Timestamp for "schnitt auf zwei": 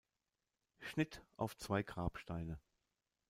0.79-1.83